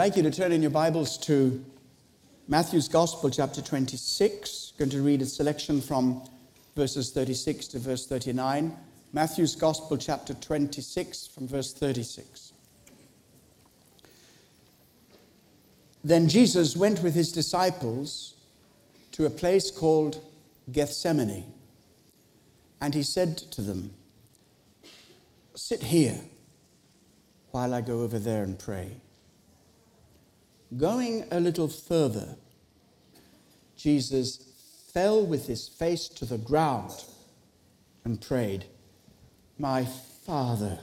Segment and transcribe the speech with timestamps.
[0.00, 1.62] I'd like you to turn in your Bibles to
[2.48, 4.72] Matthew's Gospel, chapter 26.
[4.72, 6.26] I'm going to read a selection from
[6.74, 8.74] verses 36 to verse 39.
[9.12, 12.54] Matthew's Gospel, chapter 26, from verse 36.
[16.02, 18.36] Then Jesus went with his disciples
[19.12, 20.24] to a place called
[20.72, 21.52] Gethsemane,
[22.80, 23.92] and he said to them,
[25.54, 26.20] Sit here
[27.50, 28.96] while I go over there and pray.
[30.76, 32.36] Going a little further,
[33.76, 34.44] Jesus
[34.92, 36.92] fell with his face to the ground
[38.04, 38.66] and prayed,
[39.58, 40.78] My Father,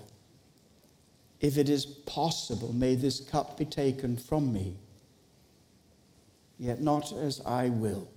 [1.40, 4.76] if it is possible, may this cup be taken from me.
[6.60, 8.10] Yet not as I will,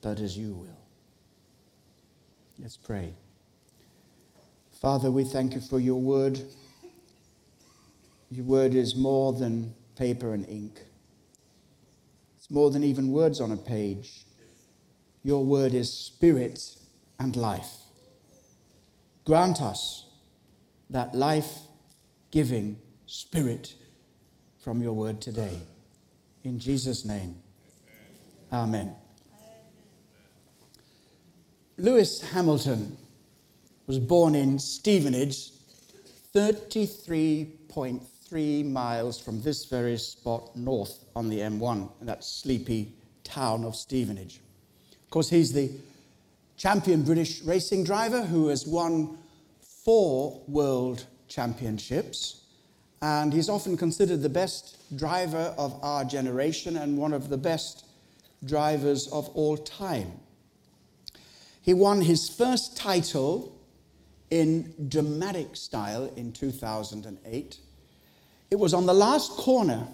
[0.00, 0.80] but as you will.
[2.58, 3.14] Let's pray.
[4.80, 6.40] Father, we thank you for your word.
[8.30, 10.80] Your word is more than paper and ink.
[12.38, 14.24] It's more than even words on a page.
[15.22, 16.74] Your word is spirit
[17.18, 17.70] and life.
[19.26, 20.06] Grant us
[20.88, 21.58] that life
[22.30, 23.74] giving spirit
[24.64, 25.58] from your word today.
[26.44, 27.36] In Jesus' name,
[28.50, 28.94] amen.
[31.76, 32.96] Lewis Hamilton
[33.86, 35.50] was born in Stevenage,
[36.34, 43.64] 33.3 three miles from this very spot north on the M1, in that sleepy town
[43.64, 44.40] of Stevenage.
[45.04, 45.68] Of course, he's the
[46.56, 49.18] champion British racing driver who has won
[49.84, 52.42] four world championships,
[53.02, 57.84] and he's often considered the best driver of our generation and one of the best
[58.44, 60.12] drivers of all time.
[61.62, 63.60] He won his first title
[64.30, 67.58] in dramatic style in 2008
[68.50, 69.86] it was on the last corner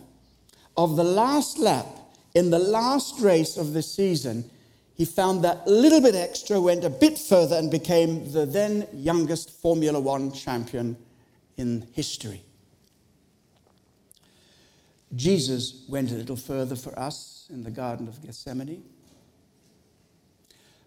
[0.77, 1.87] of the last lap
[2.35, 4.51] in the last race of the season.
[4.95, 9.51] He found that little bit extra, went a bit further, and became the then youngest
[9.51, 10.97] Formula One champion
[11.57, 12.43] in history.
[15.15, 18.83] Jesus went a little further for us in the Garden of Gethsemane.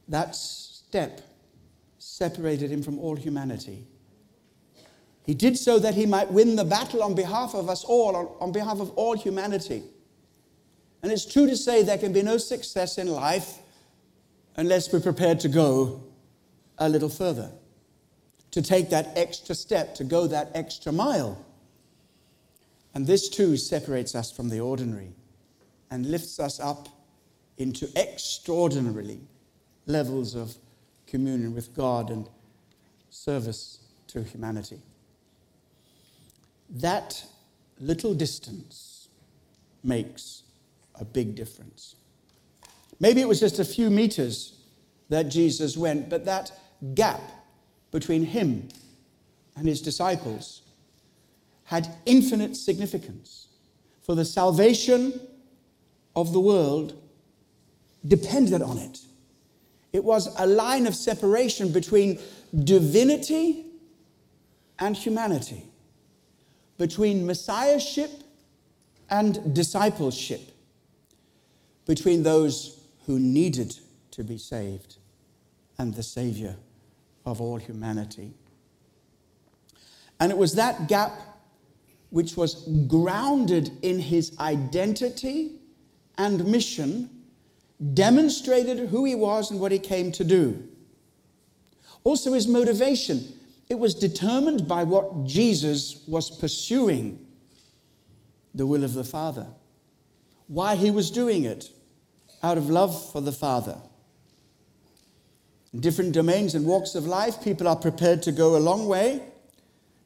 [0.08, 1.22] That step
[2.00, 3.86] separated him from all humanity.
[5.30, 8.52] He did so that he might win the battle on behalf of us all, on,
[8.52, 9.84] behalf of all humanity.
[11.04, 13.60] And it's true to say there can be no success in life
[14.56, 16.02] unless we're prepared to go
[16.80, 17.52] a little further,
[18.50, 21.46] to take that extra step, to go that extra mile.
[22.96, 25.14] And this too separates us from the ordinary
[25.92, 26.90] and lifts us up
[27.60, 29.20] into extraordinarily
[29.86, 30.56] levels of
[31.06, 32.28] communion with God and
[33.12, 34.82] service to humanity
[36.70, 37.24] that
[37.80, 39.08] little distance
[39.84, 40.44] makes
[40.96, 41.96] a big difference.
[43.00, 44.58] Maybe it was just a few meters
[45.10, 46.52] that Jesus went, but that
[46.94, 47.22] gap
[47.92, 48.68] between him
[49.56, 50.62] and his disciples
[51.64, 53.48] had infinite significance.
[54.02, 55.20] For the salvation
[56.16, 57.02] of the world
[58.08, 59.00] depended on it.
[59.94, 62.20] It was a line of separation between
[62.64, 63.66] divinity
[64.78, 65.70] and humanity
[66.80, 68.10] between messiahship
[69.10, 70.42] and discipleship,
[71.86, 73.78] between those who needed
[74.12, 74.96] to be saved
[75.78, 76.56] and the Savior
[77.26, 78.34] of all humanity.
[80.22, 81.12] And it was that gap
[82.12, 85.52] which was grounded in his identity
[86.18, 87.10] and mission,
[87.94, 90.68] demonstrated who he was and what he came to do.
[92.04, 93.39] Also, his motivation
[93.70, 97.24] it was determined by what Jesus was pursuing
[98.56, 99.46] the will of the Father,
[100.48, 101.70] why he was doing it,
[102.42, 103.78] out of love for the Father.
[105.72, 109.22] In different domains and walks of life, people are prepared to go a long way,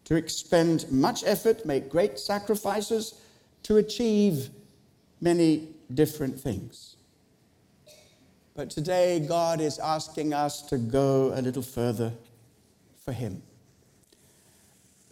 [0.05, 3.21] to expend much effort, make great sacrifices
[3.63, 4.49] to achieve
[5.21, 6.97] many different things.
[8.55, 12.11] But today, God is asking us to go a little further
[13.05, 13.41] for Him.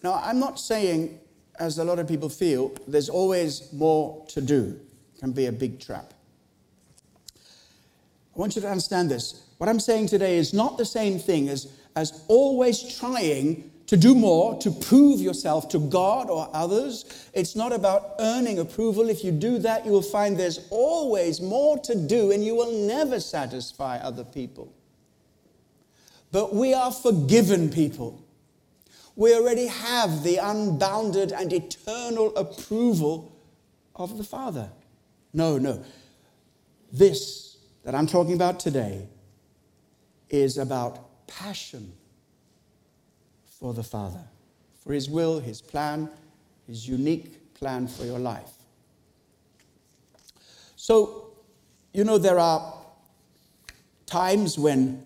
[0.04, 1.20] Now, I'm not saying,
[1.60, 4.80] as a lot of people feel, there's always more to do.
[5.16, 6.14] It can be a big trap.
[8.36, 9.44] I want you to understand this.
[9.58, 14.16] What I'm saying today is not the same thing as, as always trying to do
[14.16, 17.30] more, to prove yourself to God or others.
[17.34, 19.10] It's not about earning approval.
[19.10, 22.72] If you do that, you will find there's always more to do and you will
[22.88, 24.74] never satisfy other people.
[26.32, 28.24] But we are forgiven people.
[29.16, 33.32] We already have the unbounded and eternal approval
[33.96, 34.70] of the Father.
[35.34, 35.84] No, no.
[36.92, 39.08] This that I'm talking about today
[40.30, 41.94] is about passion
[43.46, 44.24] for the Father,
[44.84, 46.10] for His will, His plan,
[46.68, 48.52] His unique plan for your life.
[50.76, 51.34] So,
[51.94, 52.74] you know, there are
[54.06, 55.06] times when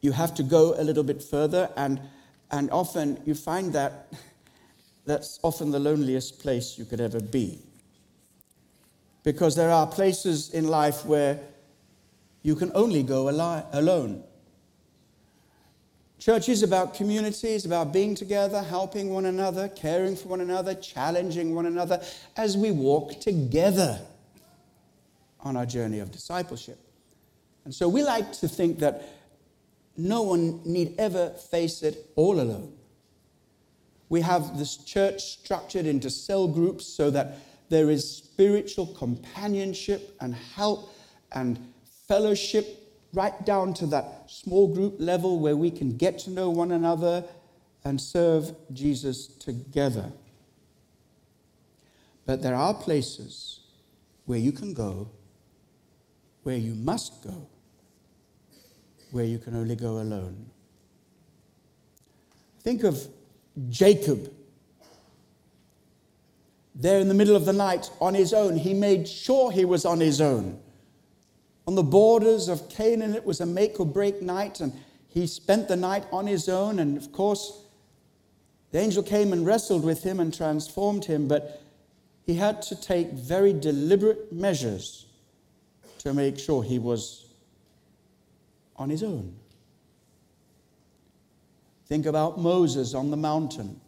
[0.00, 2.00] you have to go a little bit further, and,
[2.50, 4.12] and often you find that
[5.06, 7.58] that's often the loneliest place you could ever be.
[9.22, 11.40] Because there are places in life where
[12.42, 14.24] you can only go alone.
[16.18, 20.74] Church is about community, it's about being together, helping one another, caring for one another,
[20.74, 22.00] challenging one another
[22.36, 23.98] as we walk together
[25.40, 26.78] on our journey of discipleship.
[27.64, 29.02] And so we like to think that
[30.08, 32.72] no one need ever face it all alone.
[34.08, 37.38] We have this church structured into cell groups so that
[37.68, 40.92] there is spiritual companionship and help
[41.32, 41.58] and
[42.08, 42.66] fellowship
[43.12, 47.24] right down to that small group level where we can get to know one another
[47.84, 50.10] and serve Jesus together.
[52.26, 53.60] But there are places
[54.26, 55.10] where you can go
[56.42, 57.46] where you must go,
[59.12, 60.46] where you can only go alone.
[62.60, 63.06] Think of
[63.68, 64.32] Jacob.
[66.74, 69.84] There in the middle of the night on his own, he made sure he was
[69.84, 70.60] on his own.
[71.66, 74.72] On the borders of Canaan, it was a make or break night, and
[75.08, 76.78] he spent the night on his own.
[76.78, 77.64] And of course,
[78.72, 81.62] the angel came and wrestled with him and transformed him, but
[82.24, 85.06] he had to take very deliberate measures
[85.98, 87.29] to make sure he was
[88.80, 89.36] on his own.
[91.86, 93.78] Think about Moses on the mountain,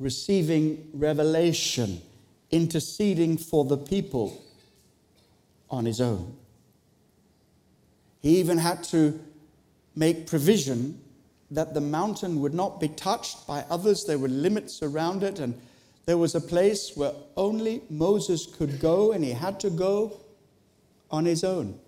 [0.00, 2.02] receiving revelation,
[2.50, 4.42] interceding for the people
[5.70, 6.36] on his own.
[8.20, 9.20] He even had to
[9.94, 11.00] make provision
[11.52, 14.04] that the mountain would not be touched by others.
[14.04, 15.54] There were limits around it, and
[16.06, 20.20] there was a place where only Moses could go, and he had to go
[21.12, 21.78] on his own.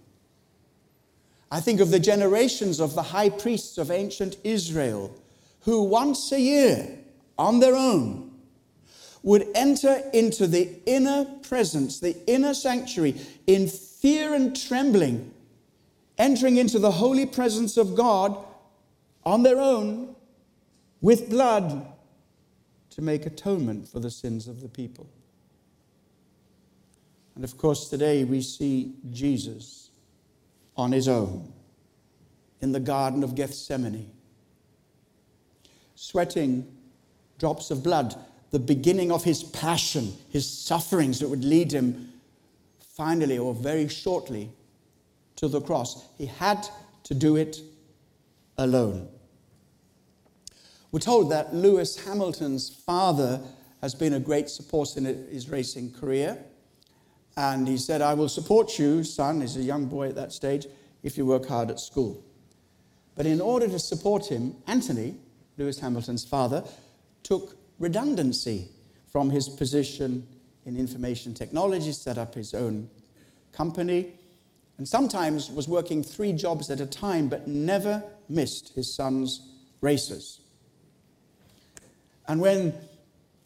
[1.50, 5.14] I think of the generations of the high priests of ancient Israel
[5.60, 6.98] who once a year,
[7.38, 8.31] on their own,
[9.22, 13.16] would enter into the inner presence, the inner sanctuary,
[13.46, 15.32] in fear and trembling,
[16.19, 18.38] entering into the holy presence of God
[19.25, 20.14] on their own
[21.00, 21.87] with blood
[22.90, 25.08] to make atonement for the sins of the people.
[27.34, 29.85] And of course, today we see Jesus
[30.76, 31.52] on his own
[32.61, 34.11] in the Garden of Gethsemane,
[35.94, 36.67] sweating
[37.38, 38.14] drops of blood,
[38.50, 42.12] the beginning of his passion, his sufferings that would lead him
[42.94, 44.50] finally or very shortly
[45.36, 46.06] to the cross.
[46.17, 46.67] He had
[47.05, 47.60] to do it
[48.56, 49.08] alone.
[50.93, 53.41] We're told that Lewis Hamilton's father
[53.82, 56.39] has been a great support in his racing career.
[57.36, 60.66] And he said, I will support you, son, he's a young boy at that stage,
[61.02, 62.24] if you work hard at school.
[63.14, 65.16] But in order to support him, Anthony,
[65.58, 66.64] Lewis Hamilton's father,
[67.22, 68.69] took redundancy
[69.10, 70.26] from his position
[70.64, 72.88] in information technology, set up his own
[73.52, 74.12] company,
[74.78, 79.40] and sometimes was working three jobs at a time, but never missed his son's
[79.81, 80.40] races.
[82.28, 82.74] And when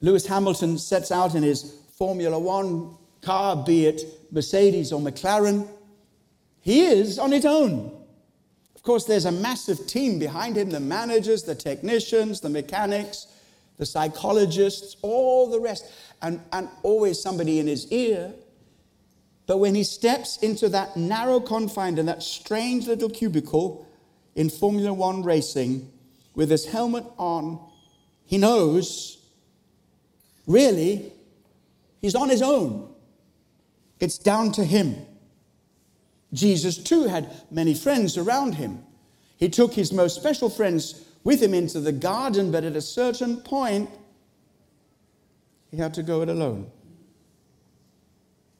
[0.00, 5.68] Lewis Hamilton sets out in his Formula One car, be it Mercedes or McLaren,
[6.60, 7.96] he is on his own.
[8.74, 13.26] Of course, there's a massive team behind him the managers, the technicians, the mechanics,
[13.76, 15.90] the psychologists, all the rest,
[16.22, 18.32] and, and always somebody in his ear.
[19.46, 23.86] But when he steps into that narrow confine and that strange little cubicle
[24.34, 25.90] in Formula One racing
[26.34, 27.58] with his helmet on,
[28.24, 29.18] he knows
[30.46, 31.12] really
[32.00, 32.89] he's on his own.
[34.00, 34.96] It's down to him.
[36.32, 38.82] Jesus, too, had many friends around him.
[39.36, 43.38] He took his most special friends with him into the garden, but at a certain
[43.38, 43.90] point,
[45.70, 46.70] he had to go it alone.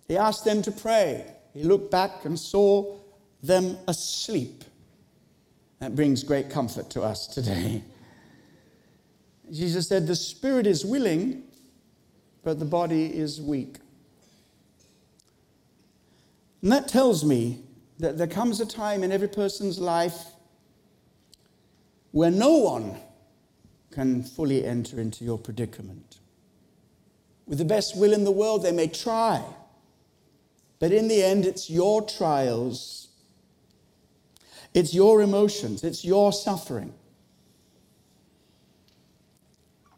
[0.09, 1.25] He asked them to pray.
[1.55, 2.99] He looked back and saw
[3.43, 4.65] them asleep.
[5.79, 7.83] That brings great comfort to us today.
[9.51, 11.45] Jesus said, The spirit is willing,
[12.43, 13.77] but the body is weak.
[16.63, 17.61] And that tells me
[17.99, 20.27] that there comes a time in every person's life
[22.13, 22.97] where no one
[23.91, 26.19] can fully enter into your predicament.
[27.47, 29.43] With the best will in the world, they may try.
[30.79, 33.09] But in the end, it's your trials,
[34.73, 36.95] it's your emotions, it's your suffering.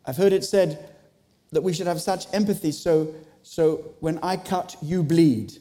[0.04, 0.88] I've heard it said
[1.52, 5.59] that we should have such empathy so, so when I cut, you bleed,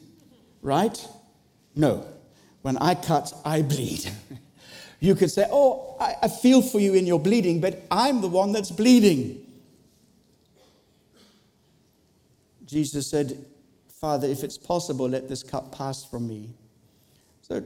[0.62, 1.06] right?
[1.74, 2.06] No.
[2.62, 4.08] When I cut, I bleed.
[5.00, 8.28] you could say, Oh, I, I feel for you in your bleeding, but I'm the
[8.28, 9.46] one that's bleeding.
[12.64, 13.44] Jesus said,
[14.00, 16.50] Father, if it's possible, let this cup pass from me.
[17.42, 17.62] So,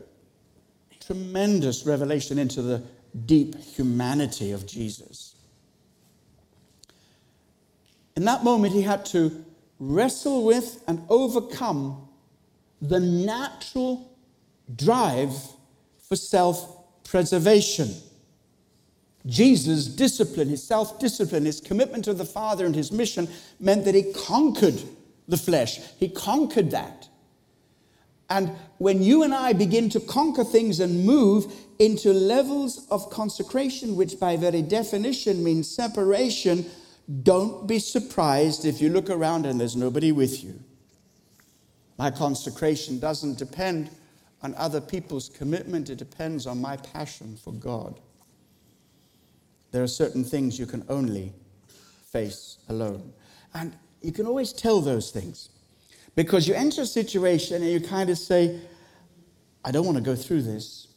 [1.07, 2.83] tremendous revelation into the
[3.25, 5.37] deep humanity of Jesus.
[8.17, 9.45] In that moment, he had to
[9.79, 12.06] wrestle with and overcome
[12.81, 14.17] the natural
[14.75, 15.33] drive
[16.09, 17.95] for self preservation.
[19.27, 23.29] Jesus' discipline, his self discipline, his commitment to the Father and his mission
[23.59, 24.81] meant that he conquered
[25.29, 25.81] the flesh.
[25.99, 27.09] He conquered that.
[28.29, 33.97] And when you and I begin to conquer things and move into levels of consecration,
[33.97, 36.67] which by very definition means separation,
[37.23, 40.59] don't be surprised if you look around and there's nobody with you.
[41.99, 43.91] My consecration doesn't depend
[44.43, 48.01] on other people's commitment, it depends on my passion for God.
[49.73, 51.33] There are certain things you can only
[52.11, 53.13] face alone.
[53.55, 55.49] And you can always tell those things
[56.15, 58.61] because you enter a situation and you kind of say,
[59.65, 60.89] I don't want to go through this.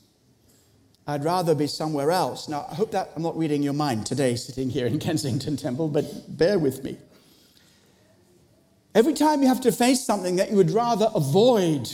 [1.07, 2.47] I'd rather be somewhere else.
[2.47, 5.87] Now, I hope that I'm not reading your mind today, sitting here in Kensington Temple,
[5.87, 6.97] but bear with me.
[8.95, 11.89] Every time you have to face something that you would rather avoid,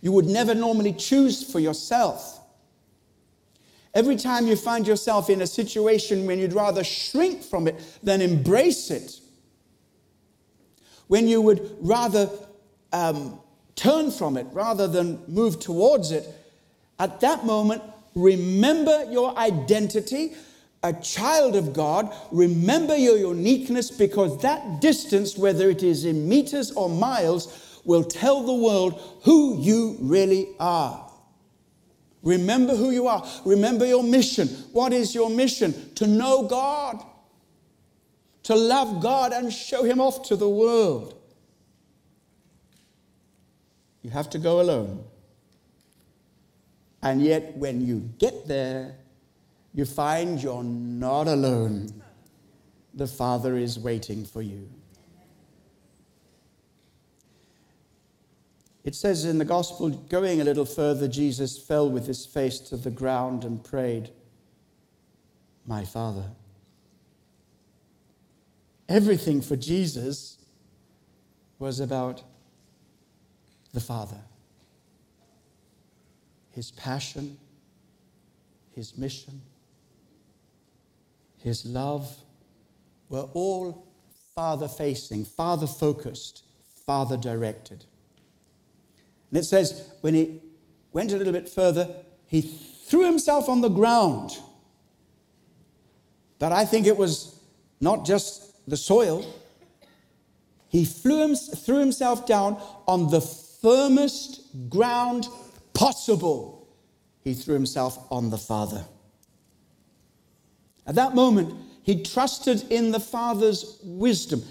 [0.00, 2.40] you would never normally choose for yourself.
[3.94, 8.22] Every time you find yourself in a situation when you'd rather shrink from it than
[8.22, 9.20] embrace it,
[11.08, 12.30] when you would rather
[12.92, 13.38] um,
[13.76, 16.26] turn from it rather than move towards it,
[16.98, 17.82] at that moment,
[18.14, 20.32] remember your identity,
[20.82, 22.12] a child of God.
[22.30, 28.42] Remember your uniqueness because that distance, whether it is in meters or miles, will tell
[28.42, 31.08] the world who you really are.
[32.22, 33.26] Remember who you are.
[33.44, 34.48] Remember your mission.
[34.72, 35.94] What is your mission?
[35.96, 37.04] To know God,
[38.44, 41.18] to love God and show Him off to the world.
[44.02, 45.04] You have to go alone.
[47.02, 48.96] And yet, when you get there,
[49.74, 52.02] you find you're not alone.
[52.94, 54.68] The Father is waiting for you.
[58.84, 62.76] It says in the Gospel, going a little further, Jesus fell with his face to
[62.76, 64.10] the ground and prayed,
[65.66, 66.30] My Father.
[68.88, 70.38] Everything for Jesus
[71.58, 72.24] was about
[73.72, 74.18] the Father
[76.52, 77.38] his passion,
[78.74, 79.40] his mission,
[81.42, 82.16] his love
[83.08, 83.86] were all
[84.34, 86.44] Father facing, Father focused,
[86.86, 87.84] Father directed.
[89.30, 90.40] And it says, when he
[90.92, 91.88] went a little bit further,
[92.26, 94.38] he threw himself on the ground.
[96.38, 97.38] But I think it was
[97.80, 99.24] not just the soil,
[100.68, 105.28] he him, threw himself down on the firmest ground
[105.74, 106.66] possible,
[107.22, 108.84] he threw himself on the Father.
[110.86, 114.42] At that moment, he trusted in the Father's wisdom.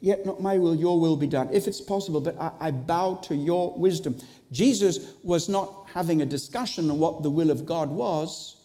[0.00, 1.48] Yet not my will, your will be done.
[1.52, 4.16] If it's possible, but I, I, bow to your wisdom.
[4.52, 8.56] Jesus was not having a discussion on what the will of God was.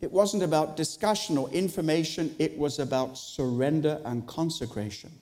[0.00, 5.12] It wasn't about discussion or information, it was about surrender and consecration.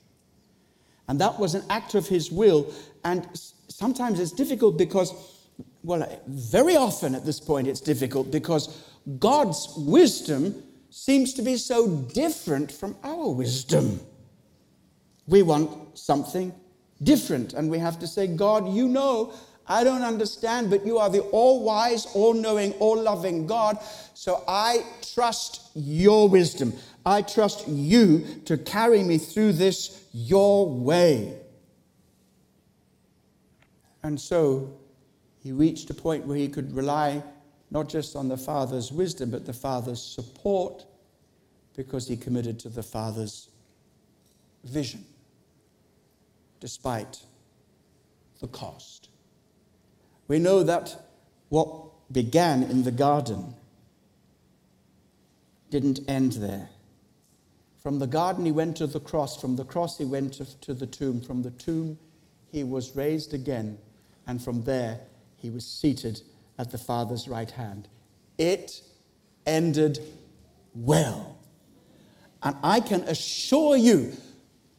[1.09, 2.71] And that was an act of his will.
[3.03, 3.27] And
[3.67, 5.13] sometimes it's difficult because,
[5.83, 8.83] well, very often at this point it's difficult because
[9.19, 13.99] God's wisdom seems to be so different from our wisdom.
[15.27, 16.53] We want something
[17.03, 19.33] different, and we have to say, God, you know,
[19.67, 23.77] I don't understand, but you are the all wise, all knowing, all loving God,
[24.15, 26.73] so I trust your wisdom.
[27.05, 31.37] I trust you to carry me through this your way.
[34.01, 34.73] And so
[35.41, 37.23] he reached a point where he could rely
[37.71, 40.85] not just on the Father's wisdom, but the Father's support
[41.75, 43.49] because he committed to the Father's
[44.63, 45.05] vision,
[46.59, 47.21] despite
[48.41, 49.09] the cost.
[50.27, 50.95] We know that
[51.49, 53.53] what began in the garden
[55.69, 56.69] didn't end there.
[57.81, 59.39] From the garden, he went to the cross.
[59.39, 61.21] From the cross, he went to, the tomb.
[61.21, 61.97] From the tomb,
[62.51, 63.77] he was raised again.
[64.27, 64.99] And from there,
[65.39, 66.21] he was seated
[66.57, 67.87] at the Father's right hand.
[68.37, 68.81] It
[69.45, 69.99] ended
[70.75, 71.37] well.
[72.43, 74.13] And I can assure you,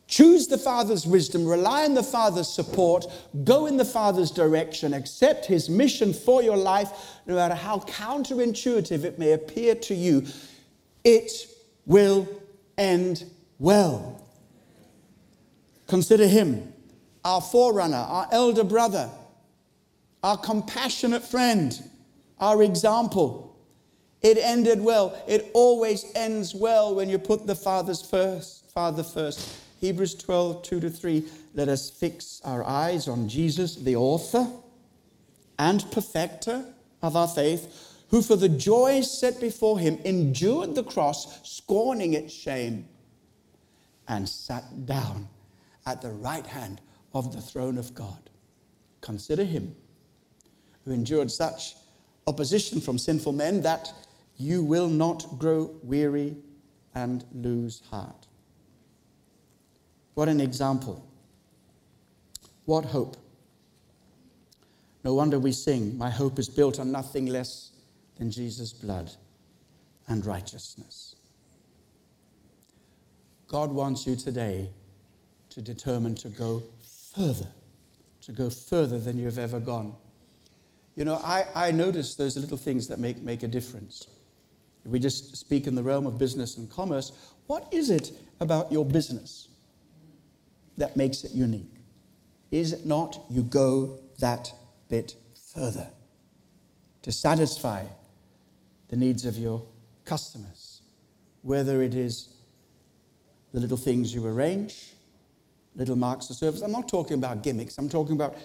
[0.06, 3.06] choose the Father's wisdom, rely on the Father's support,
[3.44, 6.90] go in the Father's direction, accept His mission for your life,
[7.26, 10.24] no matter how counterintuitive it may appear to you,
[11.04, 11.30] it
[11.86, 12.28] will
[12.78, 13.24] end
[13.58, 14.26] well.
[15.86, 16.72] Consider Him,
[17.24, 19.10] our forerunner, our elder brother,
[20.22, 21.82] our compassionate friend,
[22.38, 23.56] our example.
[24.22, 25.20] It ended well.
[25.26, 29.56] It always ends well when you put the Father's first, Father first.
[29.80, 31.24] Hebrews 12, 2 to 3.
[31.54, 34.46] Let us fix our eyes on Jesus, the author
[35.58, 36.64] and perfecter
[37.02, 42.34] of our faith, who for the joy set before him endured the cross, scorning its
[42.34, 42.86] shame,
[44.06, 45.28] and sat down
[45.86, 46.80] at the right hand
[47.14, 48.30] of the throne of God.
[49.00, 49.74] Consider him
[50.84, 51.74] who endured such
[52.26, 53.92] opposition from sinful men that
[54.36, 56.36] you will not grow weary
[56.94, 58.26] and lose heart.
[60.14, 61.06] What an example.
[62.64, 63.16] What hope.
[65.04, 67.72] No wonder we sing, My hope is built on nothing less
[68.16, 69.10] than Jesus' blood
[70.08, 71.16] and righteousness.
[73.48, 74.70] God wants you today
[75.50, 76.62] to determine to go
[77.14, 77.48] further,
[78.22, 79.94] to go further than you've ever gone.
[80.96, 84.06] You know, I, I notice those little things that make, make a difference.
[84.84, 87.12] If we just speak in the realm of business and commerce,
[87.46, 89.48] what is it about your business
[90.78, 91.74] that makes it unique?
[92.50, 94.52] Is it not you go that
[94.88, 95.14] bit
[95.54, 95.88] further
[97.02, 97.84] to satisfy
[98.88, 99.64] the needs of your
[100.04, 100.82] customers?
[101.42, 102.34] Whether it is
[103.52, 104.92] the little things you arrange,
[105.74, 106.62] little marks of service.
[106.62, 108.36] I'm not talking about gimmicks, I'm talking about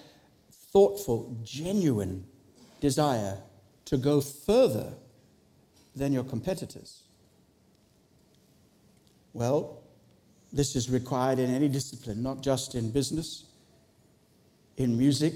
[0.72, 2.26] thoughtful, genuine
[2.86, 3.40] desire
[3.84, 4.94] to go further
[5.96, 7.02] than your competitors?
[9.34, 9.82] Well,
[10.54, 13.46] this is required in any discipline, not just in business,
[14.78, 15.34] in music,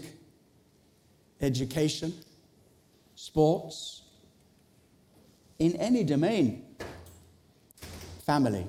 [1.41, 2.13] education,
[3.15, 4.03] sports,
[5.57, 6.63] in any domain,
[8.27, 8.67] family,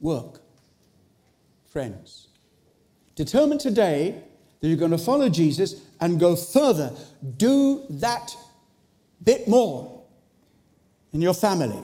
[0.00, 0.40] work,
[1.66, 2.28] friends.
[3.16, 4.22] Determine today
[4.62, 6.92] that you're going to follow Jesus and go further.
[7.36, 8.34] Do that
[9.22, 10.04] bit more
[11.12, 11.82] in your family,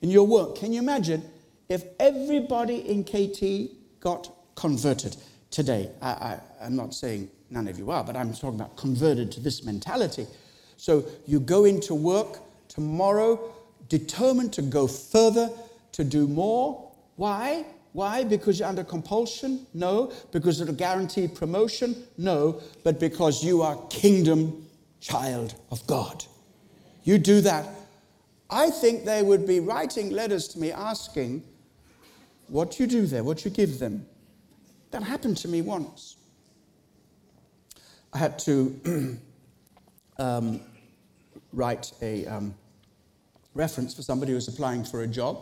[0.00, 0.56] in your work.
[0.56, 1.22] Can you imagine
[1.68, 5.16] if everybody in KT got converted
[5.50, 5.90] today?
[6.00, 9.62] I, am not saying none of you are, but I'm talking about converted to this
[9.62, 10.26] mentality.
[10.78, 13.52] So you go into work tomorrow
[13.90, 15.50] determined to go further,
[15.92, 16.90] to do more.
[17.16, 17.66] Why?
[17.92, 18.24] Why?
[18.24, 19.66] Because you're under compulsion?
[19.74, 20.12] No.
[20.32, 21.96] Because of a guaranteed promotion?
[22.16, 22.60] No.
[22.84, 24.66] But because you are kingdom
[25.00, 26.24] child of God.
[27.02, 27.66] You do that
[28.50, 31.44] I think they would be writing letters to me asking,
[32.48, 34.06] What you do there, what you give them.
[34.90, 36.16] That happened to me once.
[38.12, 39.18] I had to
[40.18, 40.60] um,
[41.52, 42.54] write a um,
[43.54, 45.38] reference for somebody who was applying for a job.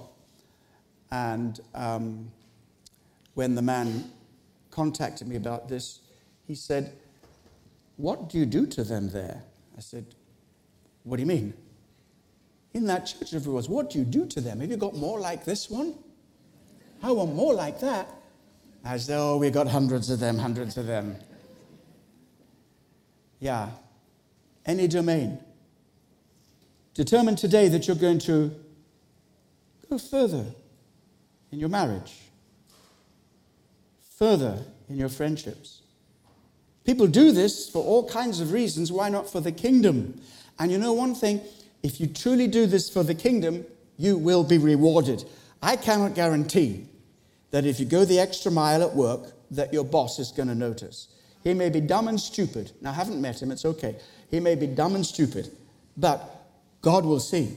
[1.10, 2.30] And um,
[3.38, 4.10] when the man
[4.70, 6.00] contacted me about this,
[6.46, 6.92] he said,
[7.96, 9.42] What do you do to them there?
[9.76, 10.04] I said,
[11.04, 11.54] What do you mean?
[12.74, 14.60] in that church it was, what do you do to them?
[14.60, 15.94] Have you got more like this one?
[17.02, 18.08] I want more like that.
[18.84, 21.16] I said, oh, we got hundreds of them, hundreds of them.
[23.40, 23.70] Yeah.
[24.66, 25.38] Any domain.
[26.94, 28.54] Determine today that you're going to
[29.88, 30.44] go further
[31.50, 32.14] in your marriage,
[34.18, 35.82] further in your friendships.
[36.84, 38.90] People do this for all kinds of reasons.
[38.90, 40.20] Why not for the kingdom?
[40.58, 41.40] And you know one thing?
[41.82, 43.64] if you truly do this for the kingdom,
[43.96, 45.24] you will be rewarded.
[45.62, 46.86] I cannot guarantee
[47.50, 50.54] that if you go the extra mile at work, that your boss is going to
[50.54, 51.08] notice.
[51.42, 52.72] He may be dumb and stupid.
[52.80, 53.96] Now, I haven't met him, it's okay.
[54.30, 55.50] He may be dumb and stupid,
[55.96, 56.46] but
[56.82, 57.56] God will see.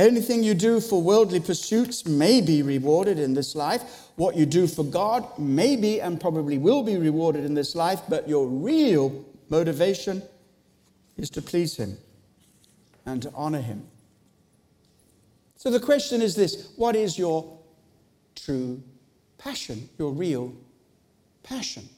[0.00, 4.08] Anything you do for worldly pursuits may be rewarded in this life.
[4.16, 8.00] What you do for God may be and probably will be rewarded in this life,
[8.08, 10.22] but your real motivation
[11.18, 11.98] is to please Him
[13.04, 13.86] and to honor him.
[15.56, 17.58] So the question is this what is your
[18.34, 18.82] true
[19.38, 20.54] passion, your real
[21.42, 21.88] passion?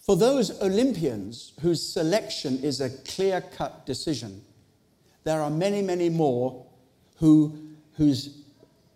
[0.00, 4.42] For those Olympians whose selection is a clear cut decision,
[5.24, 6.66] there are many, many more
[7.16, 7.56] who,
[7.94, 8.42] whose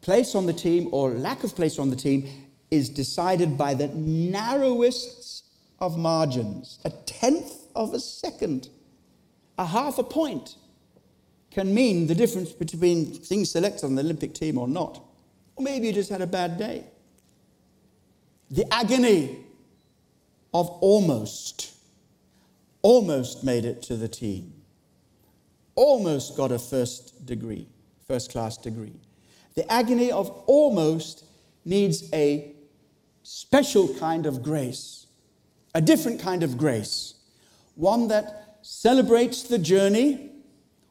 [0.00, 2.28] place on the team or lack of place on the team
[2.70, 5.44] is decided by the narrowest
[5.78, 6.78] of margins.
[6.84, 8.68] A tenth of a second,
[9.58, 10.56] a half a point
[11.50, 15.02] can mean the difference between being selected on the Olympic team or not.
[15.56, 16.84] Or maybe you just had a bad day.
[18.50, 19.38] The agony
[20.52, 21.74] of almost,
[22.82, 24.52] almost made it to the team,
[25.76, 27.68] almost got a first degree,
[28.06, 28.94] first class degree.
[29.54, 31.24] The agony of almost
[31.64, 32.52] needs a
[33.22, 35.06] special kind of grace,
[35.74, 37.14] a different kind of grace,
[37.74, 40.30] one that celebrates the journey,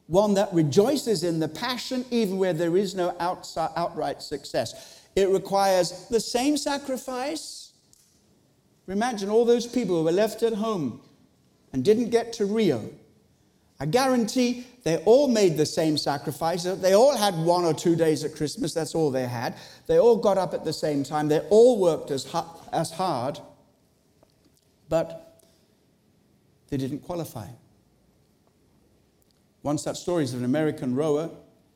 [0.06, 5.02] one that rejoices in the passion even where there is no outside, outright success.
[5.16, 7.72] It requires the same sacrifice.
[8.86, 11.00] Imagine all those people who were left at home
[11.72, 12.88] and didn't get to Rio
[13.78, 16.62] I guarantee they all made the same sacrifice.
[16.62, 18.72] They all had one or two days at Christmas.
[18.72, 19.54] That's all they had.
[19.86, 21.28] They all got up at the same time.
[21.28, 22.26] They all worked as,
[22.72, 23.38] as hard,
[24.88, 25.42] but
[26.68, 27.48] they didn't qualify.
[29.60, 31.28] One such story is of an American rower,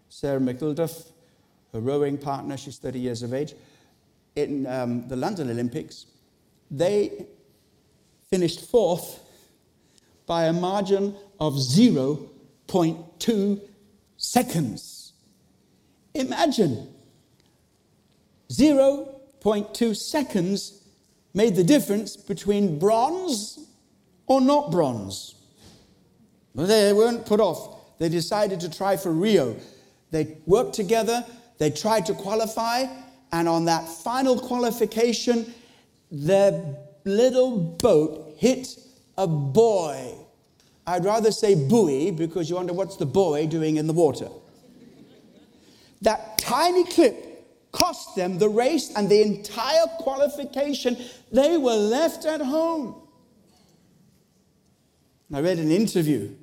[0.09, 1.09] Sarah McIlduff,
[1.73, 2.57] her rowing partner.
[2.57, 3.55] She's 30 years of age.
[4.37, 6.07] In um, the London Olympics,
[6.71, 7.27] they
[8.31, 9.21] finished fourth
[10.31, 13.61] by a margin of 0.2
[14.17, 15.13] seconds.
[16.15, 16.87] Imagine
[18.49, 20.85] 0.2 seconds
[21.35, 23.59] made the difference between bronze
[24.29, 25.35] or not bronze.
[26.55, 27.99] Well, they weren't put off.
[27.99, 29.57] They decided to try for Rio.
[30.13, 31.27] They worked together,
[31.59, 32.85] they tried to qualify,
[33.33, 35.53] and on that final qualification,
[36.13, 38.79] their little boat hit
[39.21, 40.15] a buoy
[40.91, 44.29] I'd rather say buoy because you wonder what's the boy doing in the water.
[46.03, 50.97] That tiny clip cost them the race and the entire qualification.
[51.31, 52.97] They were left at home.
[55.33, 56.35] I read an interview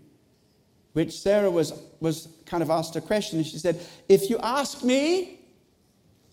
[0.94, 4.82] which Sarah was, was kind of asked a question, and she said, If you ask
[4.84, 5.42] me,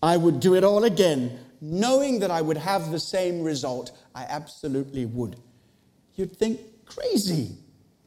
[0.01, 3.91] I would do it all again, knowing that I would have the same result.
[4.15, 5.35] I absolutely would.
[6.15, 7.51] You'd think crazy.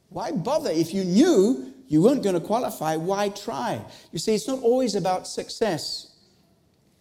[0.09, 0.71] Why bother?
[0.71, 3.81] If you knew you weren't going to qualify, why try?
[4.13, 6.15] You see, it's not always about success,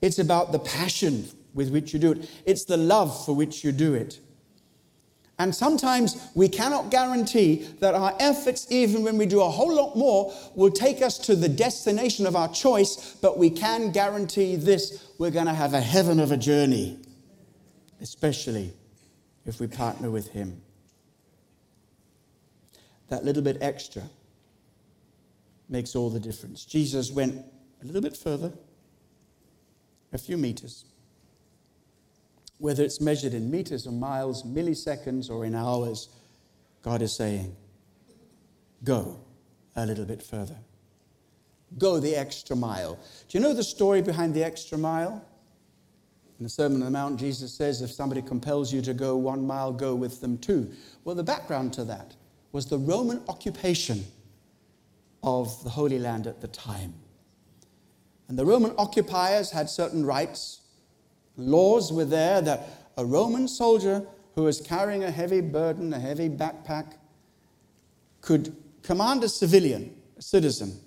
[0.01, 3.71] it's about the passion with which you do it, it's the love for which you
[3.71, 4.19] do it.
[5.39, 9.95] And sometimes we cannot guarantee that our efforts, even when we do a whole lot
[9.95, 15.05] more, will take us to the destination of our choice, but we can guarantee this
[15.19, 16.97] we're going to have a heaven of a journey,
[18.01, 18.73] especially
[19.45, 20.59] if we partner with Him
[23.09, 24.03] that little bit extra
[25.69, 26.65] makes all the difference.
[26.65, 27.45] Jesus went
[27.81, 28.51] a little bit further,
[30.13, 30.85] a few meters.
[32.59, 36.09] Whether it's measured in meters or miles, milliseconds, or in hours,
[36.81, 37.55] God is saying,
[38.83, 39.19] Go
[39.75, 40.55] a little bit further.
[41.77, 42.97] Go the extra mile.
[43.27, 45.23] Do you know the story behind the extra mile?
[46.39, 49.45] In the Sermon on the Mount, Jesus says, If somebody compels you to go one
[49.45, 50.71] mile, go with them two.
[51.03, 52.15] Well, the background to that
[52.57, 54.03] was the Roman occupation
[55.21, 56.91] of the Holy Land at the time.
[58.27, 60.61] And the Roman occupiers had certain rights.
[61.35, 62.67] Laws were there that
[62.97, 66.93] a Roman soldier who was carrying a heavy burden, a heavy backpack,
[68.21, 70.79] could command a civilian, a citizen,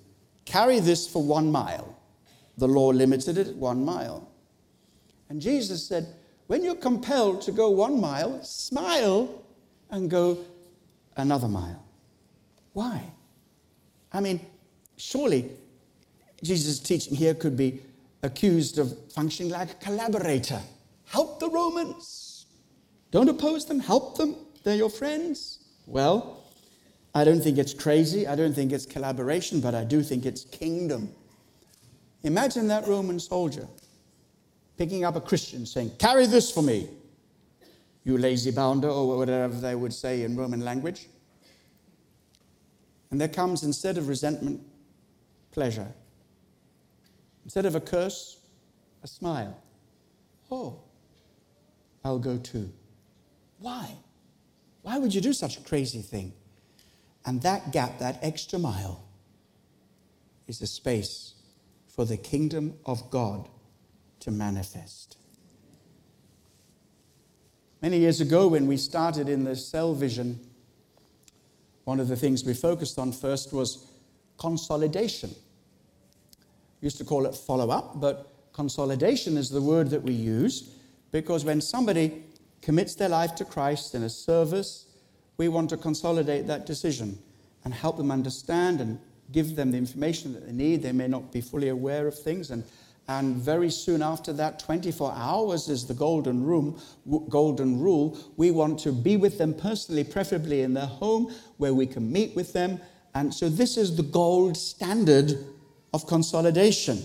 [0.46, 1.96] carry this for one mile.
[2.58, 4.28] The law limited it at one mile.
[5.28, 6.16] And Jesus said,
[6.48, 9.44] when you're compelled to go one mile, smile
[9.88, 10.36] and go
[11.20, 11.84] another mile.
[12.72, 13.02] Why?
[14.12, 14.40] I mean,
[14.96, 15.50] surely
[16.42, 17.80] Jesus' teaching here could be
[18.22, 20.60] accused of functioning like a collaborator.
[21.06, 22.46] Help the Romans.
[23.10, 24.36] Don't oppose them, help them.
[24.62, 25.58] They're your friends.
[25.86, 26.44] Well,
[27.14, 28.26] I don't think it's crazy.
[28.26, 31.12] I don't think it's collaboration, but I do think it's kingdom.
[32.22, 33.66] Imagine that Roman soldier
[34.76, 36.88] picking up a Christian saying, Carry this for me
[38.04, 41.08] you lazy bounder, or whatever they would say in Roman language.
[43.10, 44.60] And there comes, instead of resentment,
[45.50, 45.88] pleasure.
[47.44, 48.38] Instead of a curse,
[49.02, 49.60] a smile.
[50.50, 50.80] Oh,
[52.04, 52.72] I'll go too.
[53.58, 53.96] Why?
[54.82, 56.32] Why would you do such a crazy thing?
[57.26, 59.04] And that gap, that extra mile,
[60.46, 61.34] is a space
[61.88, 63.48] for the kingdom of God
[64.20, 65.16] to manifest.
[67.82, 70.38] Many years ago, when we started in the cell vision,
[71.84, 73.86] one of the things we focused on first was
[74.38, 75.30] consolidation.
[76.80, 80.74] We used to call it follow up, but consolidation is the word that we use
[81.10, 82.22] because when somebody
[82.60, 84.86] commits their life to Christ in a service,
[85.38, 87.18] we want to consolidate that decision
[87.64, 88.98] and help them understand and
[89.32, 90.82] give them the information that they need.
[90.82, 92.50] They may not be fully aware of things.
[92.50, 92.62] And,
[93.08, 96.80] and very soon after that, 24 hours is the golden, room,
[97.28, 98.16] golden rule.
[98.36, 102.36] We want to be with them personally, preferably in their home where we can meet
[102.36, 102.80] with them.
[103.14, 105.36] And so this is the gold standard
[105.92, 107.02] of consolidation.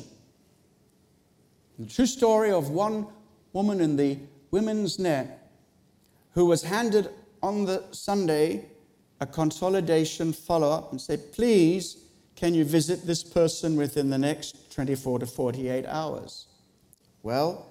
[1.79, 3.07] The true story of one
[3.53, 4.19] woman in the
[4.51, 5.49] women's net
[6.33, 7.09] who was handed
[7.41, 8.65] on the Sunday
[9.21, 12.04] a consolidation follow up and said, please,
[12.35, 16.47] can you visit this person within the next 24 to 48 hours?
[17.23, 17.65] Well,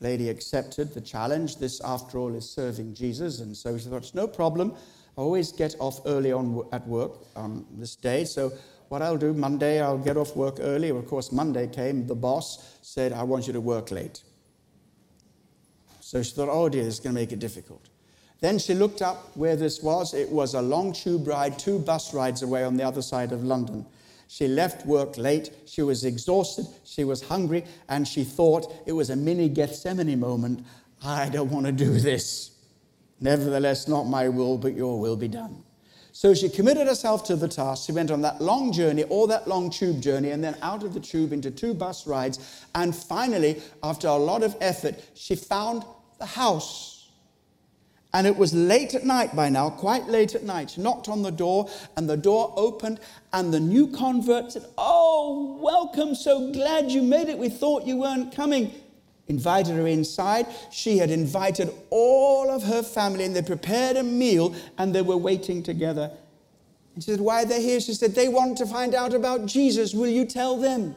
[0.00, 1.56] lady accepted the challenge.
[1.56, 3.40] This, after all, is serving Jesus.
[3.40, 4.74] And so she thought, no problem.
[5.18, 8.24] I always get off early on at work on this day.
[8.24, 8.52] So
[8.88, 10.90] what I'll do, Monday, I'll get off work early.
[10.90, 14.22] Of course, Monday came, the boss said, I want you to work late.
[16.00, 17.88] So she thought, oh dear, this is going to make it difficult.
[18.40, 20.14] Then she looked up where this was.
[20.14, 23.42] It was a long tube ride, two bus rides away on the other side of
[23.42, 23.86] London.
[24.28, 25.50] She left work late.
[25.66, 26.66] She was exhausted.
[26.84, 27.64] She was hungry.
[27.88, 30.64] And she thought it was a mini Gethsemane moment.
[31.04, 32.50] I don't want to do this.
[33.20, 35.62] Nevertheless, not my will, but your will be done.
[36.12, 37.84] So she committed herself to the task.
[37.84, 40.94] She went on that long journey, all that long tube journey, and then out of
[40.94, 42.64] the tube into two bus rides.
[42.74, 45.84] And finally, after a lot of effort, she found
[46.18, 46.95] the house
[48.16, 50.70] and it was late at night by now, quite late at night.
[50.70, 52.98] She knocked on the door, and the door opened,
[53.34, 57.36] and the new convert said, Oh, welcome, so glad you made it.
[57.36, 58.72] We thought you weren't coming.
[59.28, 60.46] Invited her inside.
[60.72, 65.18] She had invited all of her family, and they prepared a meal, and they were
[65.18, 66.10] waiting together.
[66.94, 67.80] And she said, Why are they here?
[67.80, 69.92] She said, They want to find out about Jesus.
[69.92, 70.94] Will you tell them?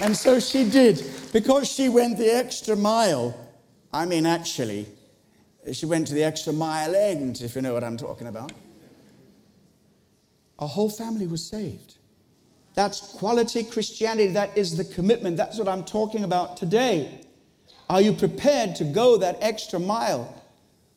[0.00, 3.34] And so she did because she went the extra mile.
[3.92, 4.86] I mean, actually,
[5.72, 8.52] she went to the extra mile end, if you know what I'm talking about.
[10.60, 11.96] A whole family was saved.
[12.74, 14.32] That's quality Christianity.
[14.32, 15.36] That is the commitment.
[15.36, 17.20] That's what I'm talking about today.
[17.90, 20.42] Are you prepared to go that extra mile?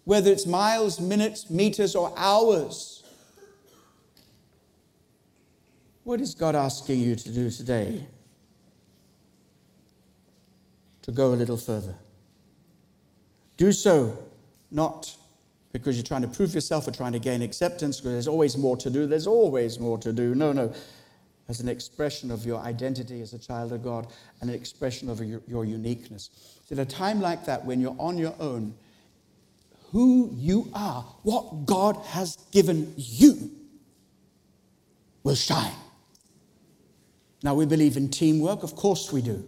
[0.04, 3.04] Whether it's miles, minutes, meters, or hours.
[6.04, 8.06] What is God asking you to do today?
[11.12, 11.96] To go a little further.
[13.58, 14.18] Do so
[14.72, 15.16] not
[15.74, 18.76] because you're trying to prove yourself or trying to gain acceptance, because there's always more
[18.78, 19.06] to do.
[19.06, 20.36] There's always more to do.
[20.36, 20.74] No, no.
[21.48, 24.08] As an expression of your identity as a child of God
[24.40, 26.30] and an expression of your, your uniqueness.
[26.72, 28.74] At a time like that, when you're on your own,
[29.92, 33.52] who you are, what God has given you,
[35.24, 35.74] will shine.
[37.44, 39.48] Now, we believe in teamwork, of course we do.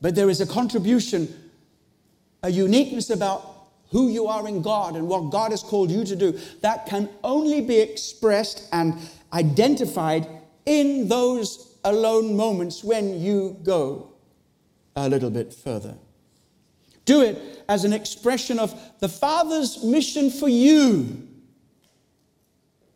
[0.00, 1.50] But there is a contribution,
[2.42, 3.54] a uniqueness about
[3.90, 7.08] who you are in God and what God has called you to do that can
[7.24, 8.94] only be expressed and
[9.32, 10.28] identified
[10.66, 14.12] in those alone moments when you go
[14.94, 15.94] a little bit further.
[17.04, 21.26] Do it as an expression of the Father's mission for you.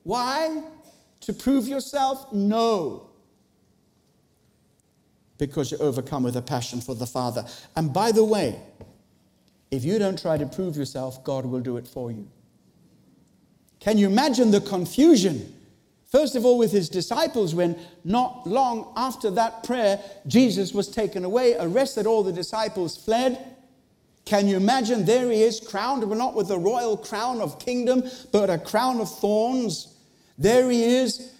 [0.02, 0.62] Why?
[1.22, 2.32] To prove yourself?
[2.32, 3.11] No
[5.48, 7.44] because you're overcome with a passion for the Father.
[7.74, 8.60] And by the way,
[9.72, 12.28] if you don't try to prove yourself, God will do it for you.
[13.80, 15.52] Can you imagine the confusion?
[16.06, 21.24] First of all, with his disciples, when not long after that prayer, Jesus was taken
[21.24, 23.36] away, arrested, all the disciples fled.
[24.24, 25.04] Can you imagine?
[25.04, 29.00] There he is, crowned, but not with the royal crown of kingdom, but a crown
[29.00, 29.96] of thorns.
[30.38, 31.32] There he is,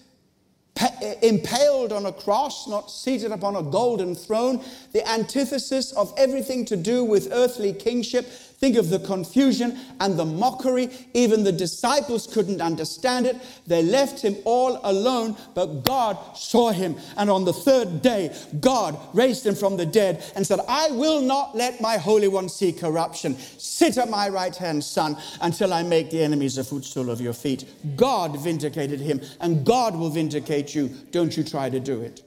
[1.22, 6.76] impaled on a cross, not seated upon a golden throne, the antithesis of everything to
[6.76, 8.26] do with earthly kingship,
[8.62, 10.88] Think of the confusion and the mockery.
[11.14, 13.36] Even the disciples couldn't understand it.
[13.66, 16.94] They left him all alone, but God saw him.
[17.16, 21.20] And on the third day, God raised him from the dead and said, I will
[21.20, 23.36] not let my Holy One see corruption.
[23.58, 27.32] Sit at my right hand, son, until I make the enemies a footstool of your
[27.32, 27.64] feet.
[27.96, 30.86] God vindicated him, and God will vindicate you.
[31.10, 32.22] Don't you try to do it.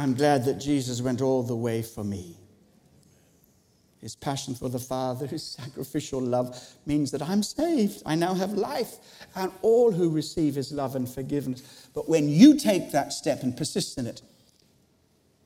[0.00, 2.38] I'm glad that Jesus went all the way for me.
[4.00, 8.02] His passion for the Father, his sacrificial love means that I'm saved.
[8.06, 8.96] I now have life,
[9.36, 11.88] and all who receive his love and forgiveness.
[11.94, 14.22] But when you take that step and persist in it,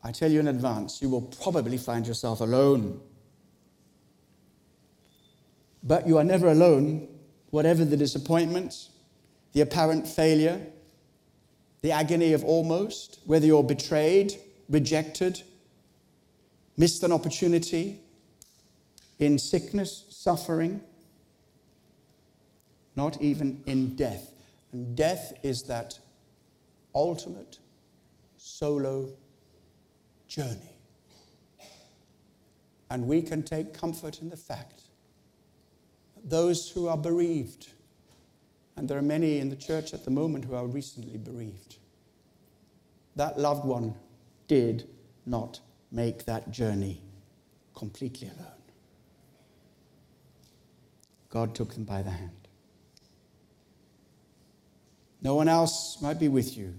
[0.05, 3.01] I tell you in advance, you will probably find yourself alone.
[5.83, 7.09] But you are never alone,
[7.51, 8.88] whatever the disappointment,
[9.53, 10.64] the apparent failure,
[11.83, 14.33] the agony of almost, whether you're betrayed,
[14.68, 15.42] rejected,
[16.77, 18.00] missed an opportunity
[19.18, 20.81] in sickness, suffering,
[22.96, 24.33] not even in death.
[24.72, 25.98] And death is that
[26.94, 27.59] ultimate
[28.37, 29.09] solo
[30.29, 30.77] journey.
[32.90, 34.83] And we can take comfort in the fact
[36.14, 37.68] that those who are bereaved,
[38.77, 41.77] and there are many in the church at the moment who are recently bereaved.
[43.16, 43.94] That loved one
[44.46, 44.88] did
[45.26, 47.00] not make that journey
[47.74, 48.50] completely alone.
[51.30, 52.30] God took them by the hand.
[55.22, 56.74] No one else might be with you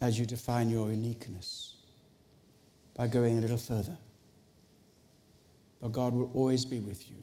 [0.00, 1.74] as you define your uniqueness
[2.94, 3.96] by going a little further.
[5.82, 7.16] But God will always be with you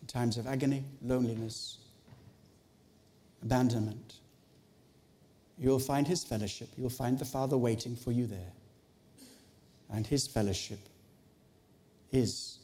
[0.00, 1.78] in times of agony, loneliness,
[3.42, 4.14] abandonment.
[5.58, 6.68] You'll find His fellowship.
[6.76, 8.52] You'll find the Father waiting for you there.
[9.90, 10.80] And His fellowship
[12.12, 12.58] is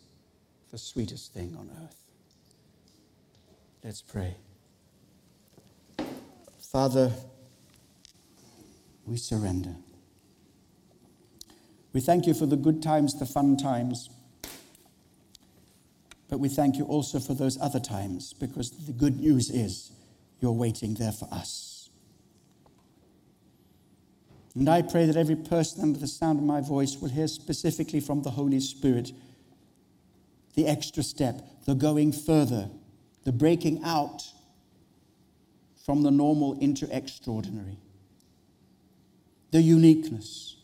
[0.71, 1.97] the sweetest thing on earth.
[3.85, 4.37] Let's pray.
[6.59, 7.13] Father,
[9.05, 9.75] we surrender.
[11.93, 14.09] We thank you for the good times, the fun times.
[16.31, 19.93] But we thank you also for those other times because the good news is
[20.41, 21.72] you're waiting there for us.
[24.55, 28.01] And I pray that every person under the sound of my voice will hear specifically
[28.01, 29.13] from the Holy Spirit
[30.55, 32.69] the extra step, the going further,
[33.25, 34.23] the breaking out
[35.87, 37.79] from the normal into extraordinary,
[39.51, 40.57] the uniqueness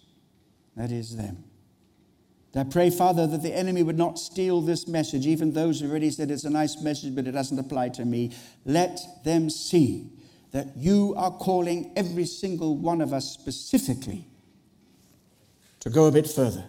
[0.76, 1.44] that is them.
[2.54, 6.10] I pray, Father, that the enemy would not steal this message, even those who already
[6.10, 8.32] said it's a nice message, but it doesn't apply to me.
[8.64, 10.10] Let them see
[10.52, 14.26] that you are calling every single one of us specifically
[15.80, 16.64] to go a bit further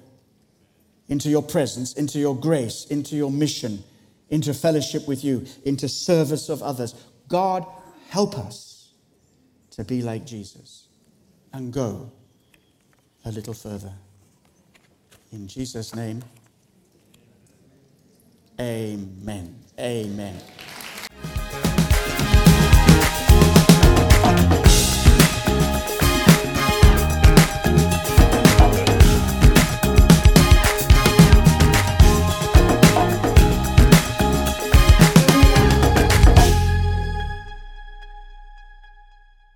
[1.07, 3.83] into your presence, into your grace, into your mission,
[4.29, 6.93] into fellowship with you, into service of others.
[7.27, 7.65] God,
[8.09, 8.93] help us
[9.71, 10.87] to be like Jesus
[11.53, 12.11] and go
[13.25, 13.93] a little further.
[15.31, 16.23] In Jesus' name,
[18.59, 19.55] amen.
[19.79, 20.35] Amen.